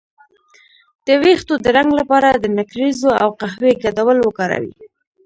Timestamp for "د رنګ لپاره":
1.63-2.29